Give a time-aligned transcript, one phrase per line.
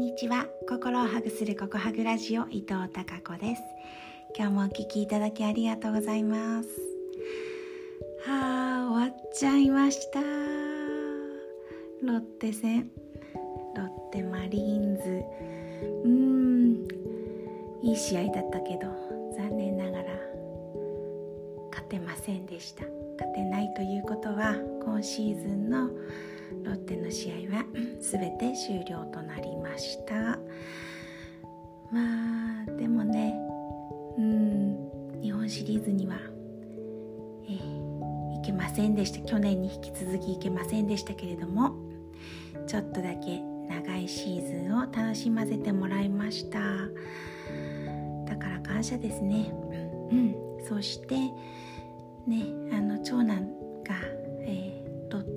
[0.00, 0.46] にちは。
[0.66, 3.62] 心をハグするココハグラジオ伊藤孝子です。
[4.34, 6.68] 今日もお聞きいただきありがとうございます。
[8.24, 10.20] はあ終わっちゃいました。
[12.02, 12.90] ロッテ戦。
[13.76, 15.02] ロッテマリーンズ。
[16.04, 16.88] うーん。
[17.82, 18.86] いい試合だったけど
[19.36, 20.04] 残念ながら
[21.72, 22.84] 勝てませんでした。
[23.18, 25.90] 勝てないということは今シーズンの
[26.64, 27.64] ロッテの試合は
[28.00, 30.38] 全て終了となりました。
[31.92, 33.34] まあでもね
[34.18, 36.16] うん日本シリーズには、
[37.46, 39.20] えー、いけませんでした。
[39.20, 41.74] 去年に引き続きいけませんでしたけれども
[42.66, 46.58] ちょっとだけ長いシーズンを楽しませてもらいました。
[48.26, 49.52] だから感謝ですね。
[50.10, 50.34] うん。
[50.68, 51.16] そして
[52.26, 53.48] ねあの長男
[53.84, 53.94] が、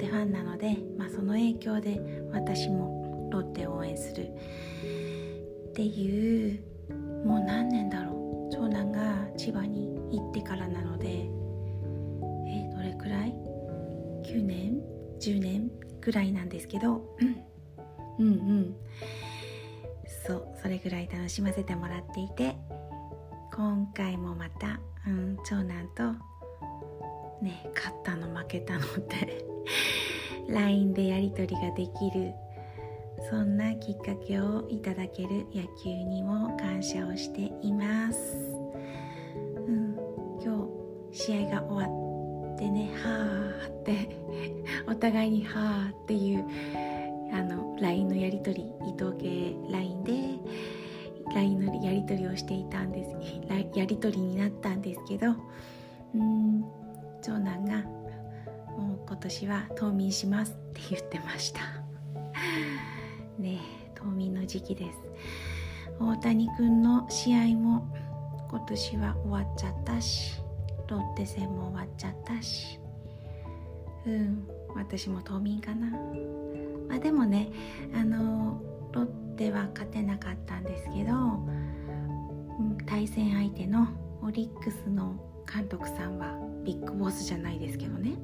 [0.03, 2.01] テファンなので、まあ、その影響で
[2.33, 4.27] 私もロッテを応援する。
[5.69, 6.61] っていう
[7.25, 8.11] もう何年だろ
[8.49, 8.53] う。
[8.53, 11.07] 長男が千葉に行ってからなので
[12.47, 13.33] え、どれくらい
[14.23, 14.81] ？9年
[15.19, 15.71] ？10年？
[16.01, 17.01] ぐらいなんですけど。
[18.19, 18.75] うんうん。
[20.27, 22.57] そうそれぐらい楽しませてもらっていて
[23.53, 26.32] 今回もまた、うん、長男と
[27.43, 29.45] ね勝ったの負けたのって
[30.49, 32.33] LINE でやり取りができる
[33.29, 38.35] そんなきっかけをいただける野球にも感謝をしています、
[39.35, 39.95] うん、
[40.43, 40.67] 今
[41.11, 44.09] 日試合が終わってねはあって
[44.87, 46.45] お互いにはあっていう
[47.31, 50.13] あの LINE のやり取り伊藤系 LINE で
[51.33, 53.15] LINE のやり取りをしていたんです
[53.77, 55.33] やり取りになったんですけど
[56.15, 56.82] うん
[57.23, 57.77] 長男が
[58.77, 61.61] 「もう今年は冬眠します」って言ってました。
[63.39, 63.59] ね
[63.95, 64.99] 冬眠の時期です。
[65.99, 67.87] 大谷君の試合も
[68.49, 70.41] 今年は終わっちゃったし
[70.87, 72.79] ロッテ戦も終わっちゃったし。
[74.05, 74.45] うん
[74.75, 75.91] 私も冬眠かな。
[76.89, 77.49] まあでもね
[77.95, 78.61] あの
[78.91, 79.05] ロッ
[79.37, 83.87] テは勝てなかったんですけど、うん、対戦相手の
[84.21, 85.15] オリックスの
[85.51, 88.17] 監督さんはビッグボスじゃないですけどね。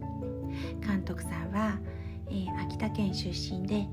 [0.85, 1.79] 監督さんは、
[2.27, 3.87] えー、秋田県出身で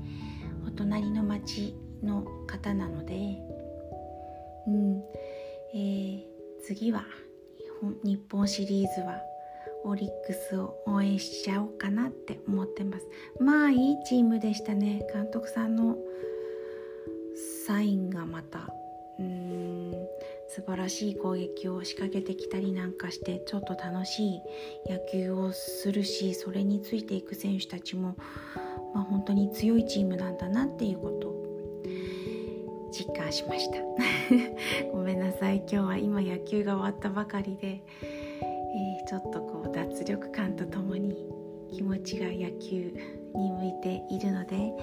[0.65, 3.13] お隣の町の方なので、
[4.67, 5.03] うん
[5.73, 6.23] えー、
[6.63, 7.05] 次は
[7.57, 9.21] 日本日本シリーズは
[9.83, 13.07] オリックスを応援しちゃおうかなって思ってます。
[13.39, 15.07] まあいいチームでしたね。
[15.13, 15.95] 監督さんの
[17.65, 18.67] サインがまた
[19.19, 19.91] うん
[20.49, 24.41] 素晴らしい攻撃を仕掛けてきたりなんかしてちょっと楽しい
[24.89, 28.15] 野球をするしそれについていく選手たちも、
[28.93, 31.37] まあ、本当に強いチームなんだなっていうことを
[32.91, 33.77] 実感しました
[34.91, 41.27] ごめんなさい今日は今野球が終わったばかりで、えー、ちょっとこう脱力感とともに
[41.71, 42.93] 気持ちが野球
[43.35, 44.73] に向いているので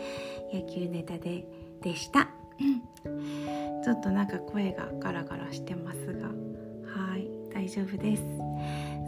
[0.53, 1.47] 野球ネタで
[1.81, 2.44] でした。
[2.59, 6.29] ちょっとなんか声がガラガラしてますが。
[6.29, 7.29] はい。
[7.53, 8.23] 大丈夫です。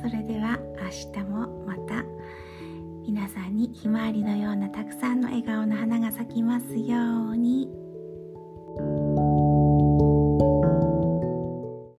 [0.02, 2.04] それでは明日もまた
[3.06, 7.68] 皆さんにひまわりのようなたくさんの笑顔の花が咲きますように。